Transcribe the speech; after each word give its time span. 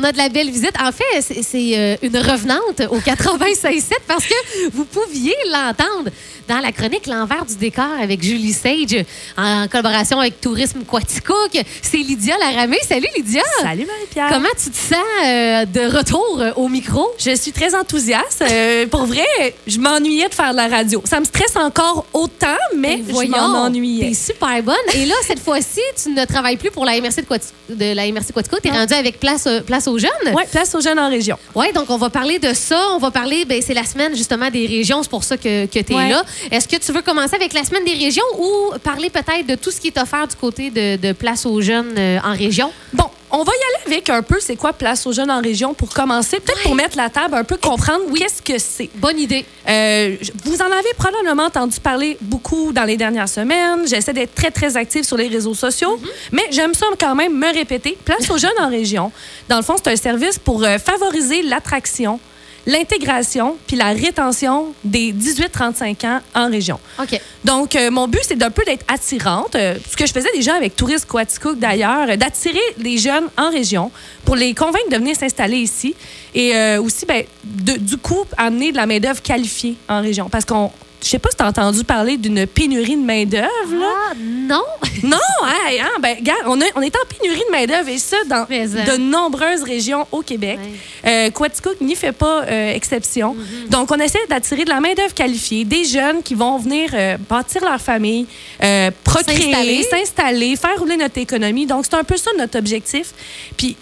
on 0.00 0.04
a 0.04 0.12
de 0.12 0.18
la 0.18 0.28
belle 0.28 0.50
visite. 0.50 0.72
En 0.82 0.92
fait, 0.92 1.20
c'est- 1.42 1.78
euh, 1.78 1.96
une 2.02 2.16
revenante 2.16 2.80
au 2.90 2.98
96.7 3.00 3.98
parce 4.06 4.24
que 4.26 4.34
vous 4.72 4.84
pouviez 4.84 5.34
l'entendre 5.52 6.10
dans 6.48 6.58
la 6.58 6.72
chronique 6.72 7.06
L'envers 7.06 7.44
du 7.44 7.54
décor 7.56 7.84
avec 8.02 8.22
Julie 8.22 8.52
Sage 8.52 9.04
en 9.36 9.68
collaboration 9.68 10.18
avec 10.20 10.40
Tourisme 10.40 10.80
Quaticook. 10.84 11.60
C'est 11.82 11.98
Lydia 11.98 12.34
Laramé. 12.38 12.76
Salut 12.88 13.06
Lydia! 13.16 13.42
Salut 13.62 13.86
Marie-Pierre. 13.86 14.28
Comment 14.32 14.48
tu 14.62 14.70
te 14.70 14.76
sens 14.76 14.98
euh, 15.26 15.64
de 15.66 15.96
retour 15.96 16.38
euh, 16.40 16.52
au 16.56 16.68
micro? 16.68 17.08
Je 17.18 17.34
suis 17.36 17.52
très 17.52 17.74
enthousiaste. 17.74 18.42
Euh, 18.50 18.86
pour 18.86 19.04
vrai, 19.06 19.26
je 19.66 19.78
m'ennuyais 19.78 20.28
de 20.28 20.34
faire 20.34 20.50
de 20.52 20.56
la 20.56 20.68
radio. 20.68 21.02
Ça 21.04 21.20
me 21.20 21.24
stresse 21.24 21.56
encore 21.56 22.06
autant, 22.12 22.46
mais 22.76 22.96
Ben, 22.96 23.04
je 23.06 23.12
voyons, 23.12 23.48
m'en 23.48 23.62
ennuyais. 23.64 24.08
T'es 24.08 24.14
super 24.14 24.62
bonne. 24.62 24.74
Et 24.94 25.06
là, 25.06 25.14
cette 25.26 25.40
fois-ci, 25.40 25.80
tu 26.02 26.10
ne 26.10 26.24
travailles 26.24 26.56
plus 26.56 26.70
pour 26.70 26.84
la 26.84 27.00
MRC 27.00 27.16
de, 27.22 27.26
Quati- 27.26 27.52
de 27.68 27.92
la 27.94 28.06
MRC. 28.10 28.32
T'es 28.62 28.70
rendue 28.70 28.94
avec 28.94 29.20
place, 29.20 29.46
place 29.66 29.86
aux 29.90 29.98
jeunes? 29.98 30.10
Ouais, 30.34 30.46
place 30.50 30.74
aux 30.74 30.80
jeunes 30.80 30.98
en 30.98 31.08
région. 31.10 31.36
Oui, 31.54 31.66
donc 31.74 31.90
on 31.90 31.96
va 31.98 32.08
parler 32.10 32.38
de 32.38 32.54
ça. 32.54 32.80
On 32.94 32.98
va 32.98 33.10
parler, 33.10 33.44
ben, 33.44 33.60
c'est 33.60 33.74
la 33.74 33.84
semaine 33.84 34.14
justement 34.16 34.50
des 34.50 34.66
régions, 34.66 35.02
c'est 35.02 35.10
pour 35.10 35.24
ça 35.24 35.36
que, 35.36 35.66
que 35.66 35.78
tu 35.80 35.92
es 35.92 35.96
Ouais. 35.96 36.08
là. 36.10 36.22
Est-ce 36.50 36.66
que 36.68 36.76
tu 36.76 36.92
veux 36.92 37.02
commencer 37.02 37.34
avec 37.34 37.52
la 37.52 37.64
semaine 37.64 37.84
des 37.84 37.94
régions 37.94 38.24
ou 38.38 38.72
parler 38.82 39.10
peut-être 39.10 39.46
de 39.46 39.54
tout 39.56 39.70
ce 39.70 39.80
qui 39.80 39.88
est 39.88 39.98
offert 39.98 40.26
du 40.26 40.36
côté 40.36 40.70
de, 40.70 40.96
de 40.96 41.12
Place 41.12 41.44
aux 41.44 41.60
jeunes 41.60 41.94
euh, 41.98 42.18
en 42.24 42.32
région? 42.34 42.72
Bon, 42.92 43.04
on 43.32 43.42
va 43.44 43.52
y 43.52 43.54
aller 43.54 43.94
avec 43.94 44.10
un 44.10 44.22
peu 44.22 44.38
c'est 44.40 44.56
quoi 44.56 44.72
place 44.72 45.06
aux 45.06 45.12
jeunes 45.12 45.30
en 45.30 45.40
région 45.40 45.74
pour 45.74 45.90
commencer, 45.90 46.40
peut-être 46.40 46.62
pour 46.62 46.74
mettre 46.74 46.96
la 46.96 47.10
table 47.10 47.34
un 47.34 47.44
peu 47.44 47.56
comprendre 47.56 48.04
qu'est-ce 48.16 48.42
que 48.42 48.58
c'est. 48.58 48.90
Bonne 48.96 49.18
idée. 49.18 49.44
Euh, 49.68 50.16
vous 50.44 50.60
en 50.62 50.66
avez 50.70 50.92
probablement 50.96 51.44
entendu 51.44 51.78
parler 51.80 52.16
beaucoup 52.20 52.72
dans 52.72 52.84
les 52.84 52.96
dernières 52.96 53.28
semaines. 53.28 53.86
J'essaie 53.86 54.12
d'être 54.12 54.34
très, 54.34 54.50
très 54.50 54.76
active 54.76 55.04
sur 55.04 55.16
les 55.16 55.28
réseaux 55.28 55.54
sociaux, 55.54 55.90
Mm-hmm. 55.90 56.28
mais 56.32 56.42
j'aime 56.50 56.74
ça 56.74 56.86
quand 56.98 57.14
même 57.14 57.36
me 57.36 57.52
répéter. 57.52 57.96
Place 58.04 58.30
aux 58.30 58.38
jeunes 58.38 58.58
en 58.58 58.68
région. 58.68 59.12
Dans 59.48 59.56
le 59.56 59.62
fond, 59.62 59.76
c'est 59.82 59.90
un 59.90 59.96
service 59.96 60.38
pour 60.38 60.62
euh, 60.64 60.78
favoriser 60.78 61.42
l'attraction, 61.42 62.20
l'intégration 62.70 63.56
puis 63.66 63.76
la 63.76 63.88
rétention 63.90 64.72
des 64.84 65.12
18-35 65.12 66.06
ans 66.06 66.20
en 66.34 66.50
région. 66.50 66.78
OK. 67.00 67.20
Donc, 67.44 67.74
euh, 67.76 67.90
mon 67.90 68.06
but, 68.08 68.20
c'est 68.26 68.36
d'un 68.36 68.50
peu 68.50 68.62
d'être 68.64 68.84
attirante. 68.92 69.54
euh, 69.54 69.74
ce 69.90 69.96
que 69.96 70.06
je 70.06 70.12
faisais 70.12 70.28
déjà 70.34 70.54
avec 70.54 70.76
Tourisme 70.76 71.06
Quaticook, 71.08 71.58
d'ailleurs, 71.58 72.08
euh, 72.10 72.16
d'attirer 72.16 72.60
les 72.78 72.98
jeunes 72.98 73.28
en 73.36 73.50
région 73.50 73.90
pour 74.24 74.36
les 74.36 74.54
convaincre 74.54 74.90
de 74.90 74.96
venir 74.96 75.16
s'installer 75.16 75.58
ici. 75.58 75.94
Et 76.34 76.52
aussi, 76.78 77.06
ben, 77.06 77.24
de- 77.44 77.76
du 77.78 77.96
coup, 77.96 78.24
amener 78.36 78.70
de 78.70 78.76
la 78.76 78.86
main-d'œuvre 78.86 79.20
qualifiée 79.20 79.74
en 79.88 80.00
région. 80.00 80.28
Parce 80.28 80.44
qu'on. 80.44 80.70
Je 81.02 81.08
sais 81.08 81.18
pas 81.18 81.30
si 81.30 81.36
tu 81.36 81.42
as 81.42 81.46
entendu 81.48 81.82
parler 81.84 82.16
d'une 82.16 82.46
pénurie 82.46 82.96
de 82.96 83.02
main-d'œuvre, 83.02 83.74
là. 83.78 83.92
Ah, 84.10 84.14
non. 84.18 84.62
Non, 85.02 85.16
hein, 85.44 85.86
ben, 86.02 86.16
regarde, 86.18 86.42
on, 86.46 86.60
a- 86.60 86.64
on 86.74 86.82
est 86.82 86.94
en 86.94 87.06
pénurie 87.08 87.42
de 87.46 87.52
main-d'œuvre 87.52 87.88
et 87.88 87.96
ça 87.96 88.16
dans 88.28 88.44
Mais, 88.50 88.64
hein. 88.64 88.84
de 88.84 88.96
nombreuses 88.98 89.62
régions 89.62 90.06
au 90.12 90.20
Québec. 90.20 90.58
Euh, 91.06 91.30
Quaticook 91.30 91.80
n'y 91.80 91.94
fait 91.94 92.12
pas 92.12 92.42
euh, 92.42 92.74
exception. 92.74 93.34
Mm-hmm. 93.34 93.70
Donc, 93.70 93.90
on 93.92 93.98
essaie 93.98 94.18
d'attirer 94.28 94.64
de 94.64 94.68
la 94.68 94.80
main-d'œuvre 94.80 95.14
qualifiée, 95.14 95.64
des 95.64 95.84
jeunes 95.84 96.22
qui 96.22 96.34
vont 96.34 96.58
venir 96.58 96.90
euh, 96.92 97.16
bâtir 97.30 97.64
leur 97.64 97.80
famille, 97.80 98.26
euh, 98.62 98.90
procréer, 99.04 99.84
S'installer. 99.84 100.56
faire 100.56 100.78
rouler 100.78 100.96
notre 100.96 101.18
économie. 101.18 101.64
Donc, 101.66 101.86
c'est 101.88 101.96
un 101.96 102.04
peu 102.04 102.16
ça 102.16 102.30
notre 102.36 102.58
objectif. 102.58 103.12
Puis, 103.56 103.76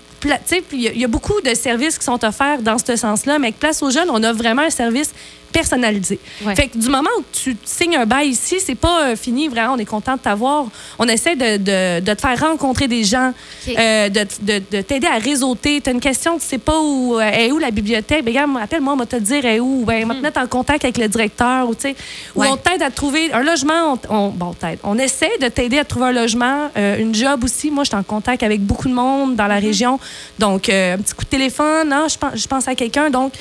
il 0.73 0.81
y 0.81 0.99
y, 1.01 1.05
a 1.05 1.09
beaucoup 1.09 1.41
de 1.41 1.55
services 1.55 1.99
qui 1.99 2.05
sont 2.05 2.23
offerts 2.25 2.61
dans 2.61 2.77
ce 2.79 2.97
sens-là, 2.97 3.39
mais 3.39 3.49
avec 3.49 3.59
Place 3.59 3.83
aux 3.83 3.91
jeunes, 3.91 4.11
on 4.11 4.23
a 4.23 4.33
vraiment 4.33 4.63
un 4.63 4.71
service 4.71 5.13
personnalisé. 5.53 6.19
Ouais. 6.45 6.55
Fait 6.55 6.69
que 6.69 6.79
du 6.79 6.89
moment 6.89 7.09
où 7.19 7.23
tu 7.33 7.57
signes 7.65 7.97
un 7.97 8.07
bail 8.07 8.29
ici, 8.29 8.57
c'est 8.65 8.75
pas 8.75 9.03
euh, 9.03 9.17
fini, 9.17 9.49
vraiment, 9.49 9.75
on 9.75 9.79
est 9.79 9.85
content 9.85 10.15
de 10.15 10.21
t'avoir. 10.21 10.67
On 10.99 11.07
essaie 11.09 11.37
de, 11.37 11.57
de- 11.57 12.01
de 12.05 12.15
te 12.15 12.21
faire 12.21 12.39
rencontrer 12.41 12.89
des 12.89 13.05
gens, 13.05 13.33
euh, 13.69 14.09
de, 14.09 14.27
de- 14.43 14.63
de 14.71 14.81
t'aider 14.83 15.07
à 15.07 15.19
réseauter. 15.19 15.81
Tu 15.81 15.91
as 15.91 15.93
une 15.93 16.01
question, 16.01 16.39
tu 16.39 16.45
sais 16.47 16.59
pas 16.59 16.79
où 16.81 17.17
euh, 17.19 17.21
est 17.21 17.51
où 17.51 17.59
la 17.59 17.71
bibliothèque, 17.71 18.25
ben, 18.25 18.31
regarde, 18.33 18.51
appelle-moi, 18.63 18.93
on 18.95 18.97
va 18.97 19.07
te 19.07 19.17
dire 19.17 19.45
est 19.45 19.61
où? 19.61 19.85
Ben, 19.85 20.05
on 20.05 20.09
va 20.09 20.15
te 20.15 20.21
mettre 20.21 20.41
en 20.41 20.47
contact 20.47 20.85
avec 20.85 20.99
le 20.99 21.09
directeur. 21.09 21.69
Ou, 21.69 21.75
tu 21.75 21.83
sais, 21.83 21.97
ou 22.35 22.41
Hmm. 22.41 22.43
Ouais. 22.43 22.49
on 22.53 22.57
t'aide 22.57 22.83
à 22.83 22.91
trouver 22.91 23.33
un 23.33 23.43
logement. 23.43 23.99
On, 24.11 24.15
on- 24.17 24.29
bon, 24.29 24.53
t'aide. 24.55 24.79
On 24.85 24.99
essaie 24.99 25.31
de 25.41 25.49
t'aider 25.49 25.79
à 25.79 25.85
trouver 25.85 26.07
un 26.07 26.13
logement, 26.13 26.71
euh, 26.77 26.99
une 26.99 27.15
job 27.15 27.45
aussi. 27.45 27.71
Moi, 27.71 27.85
je 27.85 27.89
suis 27.89 27.97
en 27.97 28.03
contact 28.03 28.43
avec 28.43 28.61
beaucoup 28.61 28.89
de 28.89 28.95
monde 28.95 29.35
dans 29.37 29.45
Hmm. 29.45 29.49
la 29.49 29.59
région. 29.59 29.99
Donc, 30.39 30.69
un 30.69 30.99
petit 30.99 31.15
coup 31.15 31.25
de 31.25 31.31
téléphone, 31.31 31.93
ah, 31.93 32.07
je 32.09 32.17
pense, 32.17 32.31
je 32.37 32.47
pense 32.47 32.69
à 32.69 32.75
quelqu'un. 32.75 33.11
Donc, 33.11 33.33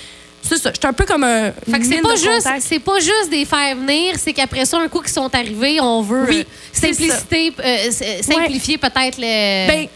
c'est 0.47 0.58
ça. 0.58 0.72
Je 0.72 0.78
suis 0.80 0.88
un 0.88 0.94
peu 0.94 1.06
comme 1.06 1.24
un. 1.24 1.52
Fait 1.52 1.80
que 1.80 1.85
c'est 1.85 2.02
pas 2.02 2.16
juste, 2.16 2.47
c'est 2.62 2.80
pas 2.80 3.00
juste 3.00 3.30
des 3.30 3.46
faire 3.46 3.75
venir, 3.75 4.16
c'est 4.18 4.34
qu'après 4.34 4.66
ça, 4.66 4.78
un 4.80 4.88
coup 4.88 5.02
qu'ils 5.02 5.12
sont 5.13 5.34
arrivés, 5.34 5.80
on 5.81 6.02
veut 6.02 6.25
Oui, 6.30 6.46
euh, 6.84 7.19
euh, 7.63 7.88
s- 7.88 8.25
simplifier 8.25 8.78
peut-être 8.78 9.18
le. 9.18 9.68
Ben, 9.68 9.88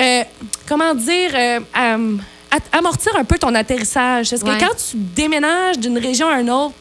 euh, 0.00 0.22
comment 0.68 0.94
dire, 0.94 1.30
euh, 1.34 1.60
euh, 1.78 2.16
amortir 2.72 3.12
un 3.16 3.24
peu 3.24 3.38
ton 3.38 3.54
atterrissage. 3.54 4.30
Parce 4.30 4.42
que 4.42 4.48
Ouais. 4.48 4.58
quand 4.58 4.74
tu 4.76 4.96
déménages 4.96 5.78
d'une 5.78 5.98
région 5.98 6.28
à 6.28 6.40
une 6.40 6.50
autre, 6.50 6.74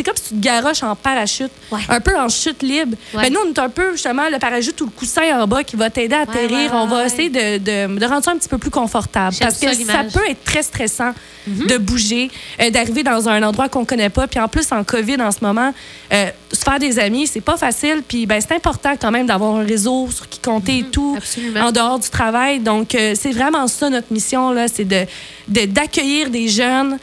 c'est 0.00 0.04
comme 0.04 0.16
si 0.16 0.30
tu 0.34 0.40
te 0.40 0.44
garoches 0.44 0.82
en 0.82 0.96
parachute, 0.96 1.50
Ouais. 1.70 1.80
un 1.88 2.00
peu 2.00 2.18
en 2.18 2.28
chute 2.28 2.62
libre. 2.62 2.96
Ouais. 3.14 3.24
Ben, 3.24 3.32
nous, 3.32 3.40
on 3.46 3.52
est 3.52 3.58
un 3.58 3.68
peu 3.68 3.92
justement 3.92 4.28
le 4.30 4.38
parachute 4.38 4.80
ou 4.80 4.86
le 4.86 4.90
coussin 4.90 5.40
en 5.42 5.46
bas 5.46 5.62
qui 5.62 5.76
va 5.76 5.90
t'aider 5.90 6.14
à 6.14 6.20
atterrir. 6.20 6.70
on 6.74 6.86
va 6.86 7.04
essayer 7.06 7.28
de, 7.28 7.58
de- 7.58 7.98
de 7.98 8.04
rendre 8.06 8.24
ça 8.24 8.32
un 8.32 8.36
petit 8.38 8.48
peu 8.48 8.58
plus 8.58 8.70
confortable. 8.70 9.36
Parce 9.40 9.58
que 9.58 9.72
ça. 9.74 10.02
Mhm. 10.02 10.10
peut 10.10 10.28
être 10.28 10.42
très 10.44 10.62
stressant 10.62 11.12
de 11.46 11.78
bouger, 11.78 12.30
euh, 12.60 12.70
d'arriver 12.70 13.02
dans 13.02 13.28
un 13.28 13.42
endroit 13.42 13.68
qu'on 13.68 13.84
connaît 13.84 14.10
pas. 14.10 14.26
Puis 14.26 14.38
en 14.38 14.46
plus, 14.48 14.70
en 14.72 14.84
COVID 14.84 15.20
en 15.20 15.30
ce 15.32 15.38
moment, 15.42 15.72
euh, 16.12 16.26
se 16.52 16.60
faire 16.62 16.78
des 16.78 16.98
amis, 16.98 17.26
c'est 17.26 17.40
pas 17.40 17.56
facile. 17.56 18.02
Puis 18.06 18.26
ben, 18.26 18.40
c'est 18.40 18.54
important 18.54 18.92
quand 19.00 19.10
même 19.10 19.26
d'avoir 19.26 19.56
un 19.56 19.64
réseau 19.64 20.08
sur 20.10 20.28
qui 20.28 20.38
compter 20.38 20.78
et 20.78 20.84
tout 20.84 21.12
Mhm. 21.12 21.18
absolument. 21.18 21.60
en 21.66 21.72
dehors 21.72 21.98
du 21.98 22.08
travail. 22.10 22.60
Donc, 22.60 22.94
euh, 22.94 23.14
c'est 23.18 23.32
vraiment 23.32 23.66
ça 23.68 23.88
notre 23.90 24.12
mission, 24.12 24.50
là, 24.52 24.66
c'est 24.68 24.84
de 24.84 25.04
de- 25.48 25.64
d'accueillir 25.66 26.30
des 26.30 26.46
jeunes, 26.46 26.96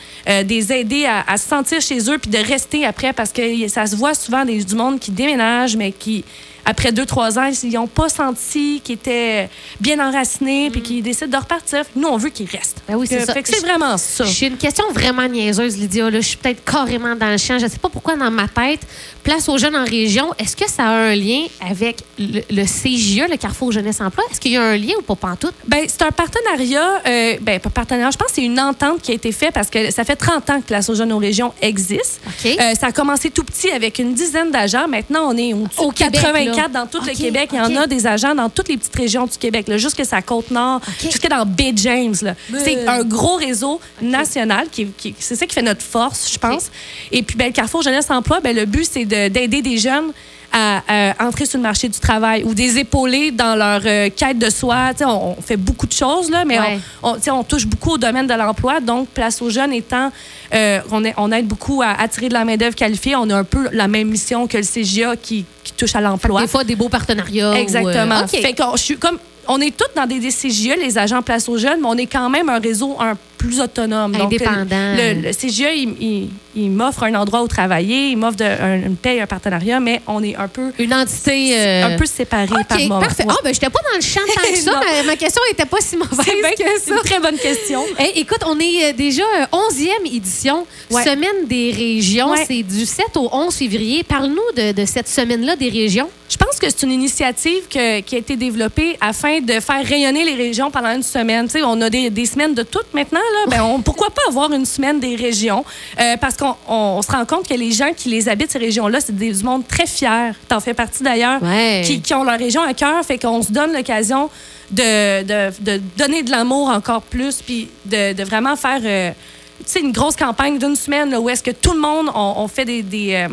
des 0.45 0.71
aider 0.71 1.05
à, 1.05 1.25
à 1.27 1.35
se 1.37 1.49
sentir 1.49 1.81
chez 1.81 1.99
eux, 2.09 2.17
puis 2.17 2.31
de 2.31 2.37
rester 2.37 2.85
après, 2.87 3.13
parce 3.13 3.31
que 3.31 3.67
ça 3.67 3.85
se 3.85 3.95
voit 3.95 4.13
souvent 4.13 4.45
du 4.45 4.75
monde 4.75 4.99
qui 4.99 5.11
déménage, 5.11 5.75
mais 5.75 5.91
qui, 5.91 6.23
après 6.69 6.91
deux, 6.91 7.05
trois 7.05 7.39
ans, 7.39 7.49
ils 7.63 7.71
n'ont 7.71 7.87
pas 7.87 8.09
senti 8.09 8.81
qu'ils 8.83 8.95
étaient 8.95 9.49
bien 9.79 9.99
enracinés, 10.05 10.69
puis 10.69 10.81
qui 10.81 11.01
décident 11.01 11.37
de 11.37 11.41
repartir. 11.41 11.83
Nous, 11.95 12.07
on 12.07 12.17
veut 12.17 12.29
qu'ils 12.29 12.47
restent. 12.49 12.81
Ben 12.87 12.95
oui, 12.95 13.07
c'est 13.09 13.19
Que- 13.19 13.25
ça. 13.25 13.33
c'est 13.43 13.61
vraiment 13.65 13.97
ça. 13.97 14.25
J'ai 14.25 14.47
une 14.47 14.57
question 14.57 14.85
vraiment 14.93 15.27
niaiseuse, 15.27 15.77
Lydia. 15.77 16.09
Là. 16.09 16.19
Je 16.21 16.27
suis 16.27 16.37
peut-être 16.37 16.63
carrément 16.69 17.15
dans 17.15 17.31
le 17.31 17.37
champ. 17.37 17.57
Je 17.57 17.65
ne 17.65 17.69
sais 17.69 17.79
pas 17.79 17.89
pourquoi 17.89 18.15
dans 18.17 18.29
ma 18.29 18.47
tête. 18.47 18.81
Place 19.23 19.49
aux 19.49 19.57
jeunes 19.57 19.75
en 19.75 19.83
région, 19.85 20.33
est-ce 20.39 20.55
que 20.55 20.69
ça 20.69 20.83
a 20.85 20.91
un 20.91 21.15
lien 21.15 21.41
avec 21.69 21.97
le, 22.19 22.41
le 22.49 22.63
CJE, 22.63 23.29
le 23.29 23.35
Carrefour 23.37 23.71
Jeunesse 23.71 23.99
Emploi? 23.99 24.23
Est-ce 24.31 24.39
qu'il 24.39 24.51
y 24.53 24.57
a 24.57 24.63
un 24.63 24.77
lien 24.77 24.93
ou 24.99 25.01
pas 25.01 25.15
pantoute? 25.15 25.53
Ben, 25.67 25.85
c'est 25.87 26.01
un 26.03 26.11
partenariat, 26.11 27.01
euh, 27.05 27.35
ben, 27.41 27.59
pas 27.59 27.69
partenariat, 27.69 28.11
je 28.11 28.17
pense 28.17 28.27
que 28.29 28.35
c'est 28.35 28.43
une 28.45 28.59
entente 28.59 29.01
qui 29.01 29.11
a 29.11 29.15
été 29.15 29.31
faite 29.31 29.51
parce 29.53 29.69
que 29.69 29.91
ça 29.91 30.03
fait 30.05 30.15
30 30.15 30.49
ans 30.49 30.61
que 30.61 30.67
Place 30.67 30.89
aux 30.89 30.95
jeunes 30.95 31.11
aux 31.13 31.17
régions 31.17 31.53
existe. 31.61 32.21
Euh, 32.45 32.73
ça 32.79 32.87
a 32.87 32.91
commencé 32.91 33.29
tout 33.29 33.43
petit 33.43 33.69
avec 33.71 33.99
une 33.99 34.13
dizaine 34.13 34.51
d'agents. 34.51 34.87
Maintenant, 34.87 35.29
on 35.31 35.37
est 35.37 35.53
au-dessus 35.53 35.79
Au 35.79 35.91
de 35.91 35.97
Québec, 35.97 36.21
84 36.57 36.73
là. 36.73 36.79
dans 36.81 36.87
tout 36.87 37.05
le 37.05 37.13
Québec. 37.13 37.49
Il 37.53 37.57
y 37.57 37.61
en 37.61 37.81
a 37.81 37.87
des 37.87 38.05
agents 38.07 38.35
dans 38.35 38.49
toutes 38.49 38.69
les 38.69 38.77
petites 38.77 38.95
régions 38.95 39.25
du 39.25 39.37
Québec, 39.37 39.67
là, 39.67 39.77
jusque 39.77 40.03
sa 40.05 40.21
Côte-Nord, 40.21 40.81
OK. 40.87 41.01
jusque 41.11 41.27
dans 41.29 41.45
Bay 41.45 41.73
James. 41.75 42.15
Mais- 42.49 42.59
C'est 42.63 42.87
un 42.87 43.03
gros 43.03 43.35
réseau 43.35 43.79
national. 44.01 44.67
qui, 44.71 44.87
qui- 44.97 45.15
c'est 45.19 45.35
ça 45.35 45.45
qui 45.45 45.53
fait 45.53 45.61
notre 45.61 45.81
force, 45.81 46.31
je 46.31 46.37
pense. 46.37 46.69
Et 47.11 47.21
puis, 47.23 47.35
ben, 47.37 47.47
le 47.47 47.53
Carrefour 47.53 47.81
Jeunesse 47.81 48.09
Emploi, 48.09 48.39
ben, 48.41 48.55
le 48.55 48.65
but, 48.65 48.87
c'est 48.89 49.05
de- 49.05 49.27
d'aider 49.29 49.61
des 49.61 49.77
jeunes 49.77 50.11
à, 50.51 50.81
à 50.87 51.25
entrer 51.27 51.45
sur 51.45 51.57
le 51.59 51.63
marché 51.63 51.89
du 51.89 51.99
travail 51.99 52.43
ou 52.45 52.53
des 52.53 52.77
épauler 52.79 53.31
dans 53.31 53.55
leur 53.55 53.81
euh, 53.85 54.09
quête 54.15 54.39
de 54.39 54.49
soi. 54.49 54.91
On, 55.01 55.35
on 55.37 55.41
fait 55.41 55.57
beaucoup 55.57 55.85
de 55.87 55.91
choses, 55.93 56.29
là, 56.29 56.45
mais 56.45 56.57
Ouais. 56.59 56.79
on, 57.03 57.17
on, 57.31 57.43
touche 57.43 57.65
beaucoup 57.65 57.91
au 57.91 57.97
domaine 57.97 58.27
de 58.27 58.33
l'emploi. 58.33 58.79
Donc, 58.79 59.09
Place 59.09 59.41
aux 59.41 59.49
jeunes 59.49 59.73
étant, 59.73 60.11
euh, 60.53 60.79
on, 60.91 61.03
est- 61.03 61.13
on 61.17 61.31
aide 61.33 61.47
beaucoup 61.47 61.81
à 61.81 61.89
attirer 61.99 62.29
de 62.29 62.33
la 62.33 62.45
main-d'œuvre 62.45 62.75
qualifiée. 62.75 63.15
On 63.15 63.29
a 63.29 63.35
un 63.35 63.43
peu 63.43 63.67
la 63.73 63.87
même 63.89 64.07
mission 64.07 64.47
que 64.47 64.57
le 64.57 64.63
CGA 64.63 65.15
qui 65.17 65.45
touche 65.77 65.95
à 65.95 66.01
l'emploi. 66.01 66.41
Des 66.41 66.47
fois, 66.47 66.63
des 66.63 66.75
beaux 66.75 66.89
partenariats. 66.89 67.51
ou, 67.51 67.53
euh, 67.53 67.57
Exactement. 67.57 68.27
Fait 68.27 68.55
je 68.75 68.81
suis 68.81 68.97
comme, 68.97 69.17
on 69.47 69.61
est 69.61 69.75
tous 69.75 69.87
dans 69.95 70.05
des, 70.05 70.19
CGE, 70.29 70.75
les 70.77 70.97
agents 70.97 71.21
Place 71.21 71.47
aux 71.47 71.57
jeunes, 71.57 71.79
mais 71.81 71.87
on 71.87 71.95
est 71.97 72.05
quand 72.07 72.29
même 72.29 72.49
un 72.49 72.59
réseau 72.59 72.97
un 72.99 73.13
plus 73.37 73.61
autonome. 73.61 74.11
Donc, 74.13 74.33
Indépendant. 74.33 74.65
le, 74.97 75.21
le 75.21 75.31
CGE, 75.31 75.69
il, 75.75 75.95
il- 76.01 76.29
il 76.57 76.71
m'offre 76.71 77.03
un 77.03 77.15
endroit 77.15 77.41
où 77.43 77.47
travailler, 77.47 78.09
il 78.09 78.17
m'offre 78.17 78.37
un- 78.41 78.75
une 78.81 78.95
paye, 78.97 79.19
un 79.21 79.27
partenariat, 79.27 79.79
mais 79.79 80.01
on 80.07 80.21
est 80.23 80.35
un 80.35 80.47
peu, 80.47 80.71
Une 80.79 80.93
entité. 80.93 81.51
euh, 81.57 81.85
un 81.85 81.97
peu 81.97 82.05
séparés 82.05 82.47
par 82.67 82.77
OK, 82.77 82.83
moment. 82.87 82.99
parfait. 82.99 83.23
Ouais. 83.23 83.33
Ah, 83.35 83.39
ben, 83.43 83.53
j'étais 83.53 83.69
pas 83.69 83.79
dans 83.89 83.95
le 83.95 84.01
champ 84.01 84.19
tant 84.35 84.41
que 84.41 84.57
ça. 84.57 84.71
Ma, 84.97 85.03
ma 85.03 85.15
question 85.15 85.41
était 85.51 85.65
pas 85.65 85.77
si 85.81 85.95
mauvaise 85.97 86.17
C'est 86.25 86.41
bien 86.41 86.51
que 86.51 86.63
que 86.63 86.79
c'est 86.79 86.89
ça. 86.89 86.95
une 86.95 87.01
très 87.01 87.19
bonne 87.19 87.37
question. 87.37 87.81
Hey, 87.99 88.11
écoute, 88.15 88.41
on 88.45 88.59
est 88.59 88.89
euh, 88.89 88.93
déjà 88.93 89.23
euh, 89.23 89.45
11e 89.71 90.05
édition, 90.13 90.65
Ouais. 90.91 91.03
Semaine 91.03 91.45
des 91.47 91.71
régions. 91.71 92.31
Ouais. 92.31 92.45
C'est 92.47 92.63
du 92.63 92.85
7 92.85 93.15
au 93.17 93.29
11 93.31 93.53
février. 93.53 94.03
Parle-nous 94.03 94.41
de, 94.55 94.71
de 94.71 94.85
cette 94.85 95.07
semaine-là 95.07 95.55
des 95.55 95.69
régions. 95.69 96.09
Je 96.29 96.35
pense 96.37 96.57
que 96.59 96.67
c'est 96.69 96.83
une 96.83 96.91
initiative 96.91 97.67
que- 97.69 97.99
qui 98.01 98.15
a 98.15 98.17
été 98.19 98.35
développée 98.35 98.97
afin 98.99 99.39
de 99.39 99.59
faire 99.59 99.85
rayonner 99.85 100.23
les 100.25 100.35
régions 100.35 100.69
pendant 100.71 100.93
une 100.93 101.03
semaine. 101.03 101.45
Tu 101.45 101.53
sais, 101.53 101.61
on 101.63 101.79
a 101.81 101.89
des, 101.89 102.09
des 102.09 102.25
semaines 102.25 102.53
de 102.53 102.63
toutes 102.63 102.93
maintenant, 102.93 103.19
là, 103.19 103.49
ben, 103.49 103.63
on- 103.63 103.81
pourquoi 103.81 104.09
pas 104.09 104.21
avoir 104.27 104.51
une 104.53 104.65
semaine 104.65 104.99
des 104.99 105.15
régions? 105.15 105.63
Euh, 105.99 106.15
parce 106.19 106.35
qu'on 106.37 106.46
on- 106.67 106.97
on 106.97 107.01
se 107.01 107.11
rend 107.11 107.25
compte 107.25 107.47
que 107.47 107.53
les 107.53 107.71
gens 107.71 107.91
qui 107.95 108.09
les 108.09 108.27
habitent, 108.29 108.51
ces 108.51 108.59
régions-là, 108.59 108.99
c'est 109.01 109.15
des- 109.15 109.31
du 109.31 109.43
monde 109.43 109.67
très 109.67 109.85
fier. 109.87 110.33
T'en 110.47 110.59
fais 110.59 110.73
partie 110.73 111.03
d'ailleurs. 111.03 111.41
Ouais. 111.41 111.81
Qui, 111.85 112.01
qui 112.01 112.13
ont 112.13 112.23
leur 112.23 112.37
région 112.37 112.61
à 112.61 112.73
cœur. 112.73 113.03
Fait 113.05 113.17
qu'on 113.17 113.41
se 113.41 113.51
donne 113.51 113.73
l'occasion 113.73 114.29
de, 114.71 115.23
de- 115.23 115.53
de 115.61 115.81
donner 115.97 116.23
de 116.23 116.31
l'amour 116.31 116.69
encore 116.69 117.01
plus, 117.01 117.41
puis 117.41 117.69
de, 117.85 118.13
de 118.13 118.23
vraiment 118.23 118.55
faire 118.55 118.79
euh, 118.83 119.11
tu 119.59 119.63
sais, 119.65 119.79
une 119.79 119.91
grosse 119.91 120.15
campagne 120.15 120.59
d'une 120.59 120.75
semaine 120.75 121.09
là, 121.09 121.19
où 121.19 121.29
est-ce 121.29 121.41
que 121.43 121.51
tout 121.51 121.73
le 121.73 121.79
monde, 121.79 122.09
on, 122.13 122.33
on 122.37 122.47
fait 122.47 122.65
des. 122.65 122.81
des 122.83 123.13
euh, 123.13 123.27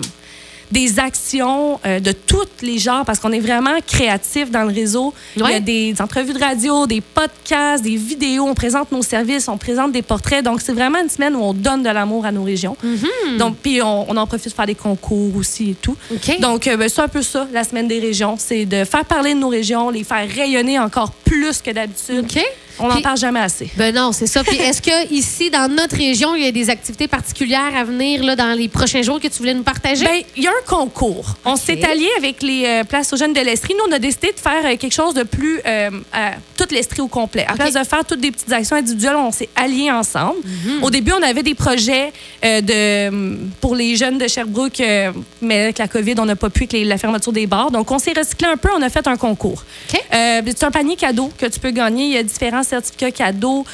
des 0.75 0.99
actions 0.99 1.79
euh, 1.87 2.01
de 2.01 2.11
tous 2.13 2.49
les 2.63 2.79
genres 2.79 3.05
parce 3.07 3.21
qu'on 3.21 3.31
est 3.33 3.39
vraiment 3.41 3.77
créatif 3.87 4.51
dans 4.51 4.65
le 4.65 4.75
réseau. 4.75 5.15
Il 5.37 5.41
y 5.41 5.45
Ouais. 5.45 5.55
a 5.55 5.61
des 5.61 5.95
entrevues 6.01 6.33
de 6.33 6.39
radio, 6.41 6.87
des 6.87 7.01
podcasts, 7.01 7.83
des 7.85 7.97
vidéos, 7.97 8.45
on 8.45 8.55
présente 8.55 8.91
nos 8.93 9.03
services, 9.03 9.47
on 9.49 9.57
présente 9.57 9.93
des 9.93 10.03
portraits. 10.03 10.45
Donc, 10.45 10.61
c'est 10.61 10.73
vraiment 10.73 10.99
une 11.01 11.09
semaine 11.09 11.37
où 11.37 11.43
on 11.43 11.55
donne 11.55 11.83
de 11.85 11.89
l'amour 11.91 12.27
à 12.27 12.33
nos 12.33 12.43
régions. 12.43 12.77
Donc, 13.39 13.57
puis 13.63 13.81
on, 13.81 14.11
on 14.11 14.17
en 14.17 14.27
profite 14.27 14.49
de 14.51 14.55
faire 14.55 14.67
des 14.67 14.75
concours 14.75 15.37
aussi 15.37 15.71
et 15.71 15.75
tout. 15.75 15.97
Donc, 16.41 16.67
euh, 16.67 16.77
ben, 16.77 16.89
c'est 16.89 17.01
un 17.03 17.09
peu 17.09 17.23
ça, 17.23 17.47
la 17.53 17.63
semaine 17.65 17.87
des 17.89 18.01
régions. 18.01 18.35
C'est 18.39 18.67
de 18.67 18.85
faire 18.85 19.05
parler 19.05 19.35
de 19.35 19.39
nos 19.39 19.49
régions, 19.49 19.91
les 19.91 20.03
faire 20.05 20.29
rayonner 20.29 20.79
encore 20.79 21.13
plus 21.25 21.63
que 21.63 21.71
d'habitude. 21.71 22.27
On 22.79 22.89
n'en 22.89 23.01
parle 23.01 23.19
jamais 23.19 23.41
assez. 23.41 23.71
Ben 23.77 23.95
non, 23.95 24.13
c'est 24.13 24.27
ça. 24.27 24.43
Puis 24.43 24.57
est-ce 24.57 24.83
que 24.83 25.13
ici, 25.13 25.51
dans 25.51 25.71
notre 25.71 25.97
région, 25.97 26.35
il 26.35 26.45
y 26.45 26.47
a 26.47 26.53
des 26.53 26.71
activités 26.71 27.09
particulières 27.09 27.73
à 27.77 27.85
venir 27.85 28.23
là, 28.23 28.37
dans 28.37 28.53
les 28.53 28.69
prochains 28.69 29.03
jours 29.03 29.21
que 29.21 29.29
tu 29.29 29.39
voulais 29.39 29.55
nous 29.55 29.63
partager? 29.63 30.05
Ben, 30.05 30.23
il 30.37 30.43
y 30.43 30.47
a 30.47 30.51
un 30.51 30.67
concours. 30.67 31.37
On 31.45 31.57
s'est 31.57 31.85
allié 31.85 32.09
avec 32.19 32.43
les 32.43 32.65
euh, 32.67 32.85
places 32.85 33.13
aux 33.13 33.17
jeunes 33.17 33.33
de 33.33 33.41
l'Estrie. 33.41 33.75
Nous, 33.75 33.85
on 33.89 33.93
a 33.93 33.99
décidé 33.99 34.33
de 34.33 34.41
faire 34.41 34.65
euh, 34.65 34.77
quelque 34.77 34.93
chose 34.95 35.15
de 35.15 35.23
plus 35.23 35.61
euh, 35.67 35.91
toute 36.65 36.73
l'Estrie 36.73 37.01
au 37.03 37.09
complet. 37.09 37.45
À 37.47 37.55
place 37.55 37.75
de 37.75 37.85
faire 37.85 38.05
toutes 38.05 38.21
des 38.21 38.31
petites 38.31 38.51
actions 38.53 38.77
individuelles, 38.77 39.17
on 39.17 39.31
s'est 39.31 39.49
alliés 39.55 39.91
ensemble. 39.91 40.37
Au 40.83 40.91
début, 40.91 41.13
on 41.13 41.23
avait 41.23 41.43
des 41.43 41.55
projets 41.55 42.13
euh, 42.45 42.61
de, 42.63 43.39
pour 43.61 43.75
les 43.77 43.97
jeunes 43.97 44.17
de 44.19 44.27
Sherbrooke, 44.27 44.81
euh, 44.81 45.13
mais 45.43 45.65
avec 45.65 45.79
la 45.79 45.89
COVID, 45.89 46.15
on 46.19 46.25
n'a 46.25 46.37
pas 46.37 46.49
pu 46.51 46.63
avec 46.63 46.73
les- 46.73 46.85
la 46.85 46.97
fermeture 46.99 47.33
des 47.33 47.47
bars. 47.47 47.71
Donc, 47.71 47.91
on 47.91 47.99
s'est 47.99 48.15
recyclé 48.17 48.49
un 48.49 48.57
peu. 48.57 48.71
On 48.77 48.83
a 48.83 48.89
fait 48.89 49.07
un 49.07 49.17
concours. 49.17 49.63
Euh, 50.15 50.41
c'est 50.47 50.65
un 50.65 50.71
panier 50.71 50.97
cadeau 50.97 51.31
que 51.37 51.47
tu 51.47 51.61
peux 51.61 51.71
gagner. 51.71 52.05
Il 52.07 52.13
y 52.13 52.17
a 52.19 52.23
différents 52.23 52.63
certificats 52.63 53.11
cadeaux. 53.11 53.65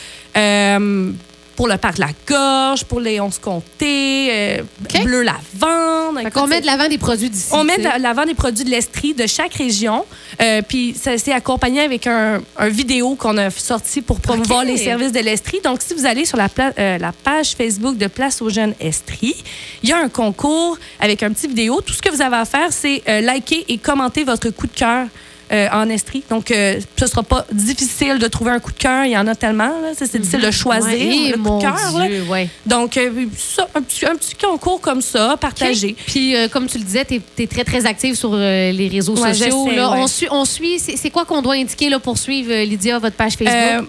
Pour 1.60 1.68
le 1.68 1.76
parc 1.76 1.96
de 1.96 2.00
la 2.00 2.12
Gorge, 2.26 2.84
pour 2.84 3.00
les 3.00 3.20
11 3.20 3.38
comtés, 3.38 4.28
euh, 4.30 4.62
bleu 5.04 5.20
lavande. 5.20 6.18
Écoute, 6.18 6.32
qu'on 6.32 6.46
met 6.46 6.62
de 6.62 6.64
l'avant 6.64 6.88
des 6.88 6.96
produits 6.96 7.28
d'ici. 7.28 7.50
on 7.52 7.64
met 7.64 7.76
de 7.76 8.02
l'avant 8.02 8.24
des 8.24 8.32
produits 8.32 8.64
de 8.64 8.70
l'Estrie 8.70 9.12
de 9.12 9.26
chaque 9.26 9.52
région. 9.52 10.06
Euh, 10.40 10.62
puis 10.66 10.96
ça 10.98 11.18
s'est 11.18 11.34
accompagné 11.34 11.82
avec 11.82 12.06
un, 12.06 12.40
un 12.56 12.68
vidéo 12.70 13.14
qu'on 13.14 13.36
a 13.36 13.50
sorti 13.50 14.00
pour 14.00 14.20
promouvoir 14.20 14.64
les 14.64 14.78
services 14.78 15.12
de 15.12 15.20
l'Estrie. 15.20 15.60
Donc, 15.62 15.82
si 15.82 15.92
vous 15.92 16.06
allez 16.06 16.24
sur 16.24 16.38
la, 16.38 16.48
euh, 16.78 16.96
la 16.96 17.12
page 17.12 17.50
Facebook 17.50 17.98
de 17.98 18.06
Place 18.06 18.40
aux 18.40 18.48
jeunes 18.48 18.72
Estrie, 18.80 19.36
il 19.82 19.90
y 19.90 19.92
a 19.92 19.98
un 19.98 20.08
concours 20.08 20.78
avec 20.98 21.22
un 21.22 21.30
petit 21.30 21.46
vidéo. 21.46 21.82
Tout 21.82 21.92
ce 21.92 22.00
que 22.00 22.08
vous 22.08 22.22
avez 22.22 22.36
à 22.36 22.46
faire, 22.46 22.72
c'est 22.72 23.02
liker 23.06 23.66
et 23.68 23.76
commenter 23.76 24.24
votre 24.24 24.48
coup 24.48 24.66
de 24.66 24.72
cœur. 24.72 25.08
Euh, 25.52 25.68
en 25.72 25.88
Estrie. 25.88 26.22
Donc, 26.30 26.50
euh, 26.50 26.78
ce 26.98 27.06
sera 27.06 27.22
pas 27.22 27.44
difficile 27.52 28.18
de 28.18 28.26
trouver 28.28 28.52
un 28.52 28.60
coup 28.60 28.72
de 28.72 28.78
cœur. 28.78 29.04
Il 29.04 29.10
y 29.12 29.16
en 29.18 29.26
a 29.26 29.34
tellement. 29.34 29.64
là. 29.68 29.92
C'est 29.94 30.16
difficile 30.18 30.40
de 30.40 30.50
choisir 30.50 30.90
Ouais, 30.92 31.28
le 31.30 31.32
coup 31.34 31.38
mon 31.42 31.58
de 31.58 31.62
cœur. 31.62 31.98
là. 31.98 32.06
Dieu, 32.08 32.22
ouais. 32.28 32.48
Donc, 32.66 32.96
euh, 32.96 33.10
ça, 33.36 33.68
un, 33.74 33.82
petit, 33.82 34.06
un 34.06 34.14
petit 34.16 34.34
concours 34.34 34.80
comme 34.80 35.02
ça, 35.02 35.36
partagé. 35.40 35.96
Puis, 36.06 36.36
euh, 36.36 36.48
comme 36.48 36.66
tu 36.66 36.78
le 36.78 36.84
disais, 36.84 37.04
tu 37.04 37.20
es, 37.42 37.46
très, 37.46 37.64
très 37.64 37.86
active 37.86 38.14
sur 38.14 38.34
les 38.36 38.88
réseaux 38.92 39.16
Ouais, 39.16 39.34
sociaux. 39.34 39.68
là. 39.74 39.92
On 39.96 40.06
suit, 40.06 40.28
on 40.30 40.44
suit 40.44 40.78
c'est 40.78 41.10
quoi 41.10 41.24
qu'on 41.24 41.42
doit 41.42 41.54
indiquer 41.54 41.88
là, 41.90 41.98
pour 41.98 42.16
suivre, 42.18 42.52
Lydia, 42.64 42.98
votre 42.98 43.16
page 43.16 43.34
Facebook? 43.34 43.88